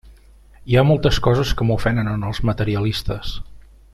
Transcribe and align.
Hi 0.71 0.77
ha 0.79 0.83
moltes 0.91 1.19
coses 1.27 1.51
que 1.59 1.67
m'ofenen 1.71 2.11
en 2.15 2.25
els 2.31 2.43
materialistes. 2.51 3.39